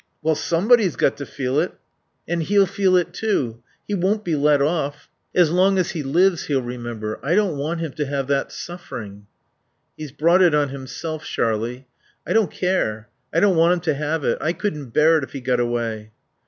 "Well, 0.23 0.33
somebody's 0.33 0.95
got 0.95 1.15
to 1.17 1.27
feel 1.27 1.59
it.... 1.59 1.73
And 2.27 2.41
he'll 2.41 2.65
feel 2.65 2.95
it 2.97 3.13
too. 3.13 3.61
He 3.87 3.93
won't 3.93 4.25
be 4.25 4.35
let 4.35 4.59
off. 4.59 5.11
As 5.35 5.51
long 5.51 5.77
as 5.77 5.91
he 5.91 6.01
lives 6.01 6.45
he'll 6.45 6.63
remember.... 6.63 7.19
I 7.21 7.35
don't 7.35 7.55
want 7.55 7.81
him 7.81 7.91
to 7.93 8.07
have 8.07 8.25
that 8.25 8.51
suffering." 8.51 9.27
"He's 9.95 10.11
brought 10.11 10.41
it 10.41 10.55
on 10.55 10.69
himself, 10.69 11.23
Sharlie." 11.23 11.85
"I 12.25 12.33
don't 12.33 12.49
care. 12.49 13.09
I 13.31 13.39
don't 13.41 13.55
want 13.57 13.73
him 13.73 13.79
to 13.81 13.93
have 13.93 14.23
it. 14.23 14.39
I 14.41 14.53
couldn't 14.53 14.87
bear 14.89 15.19
it 15.19 15.23
if 15.23 15.33
he 15.33 15.39
got 15.39 15.59
away." 15.59 16.09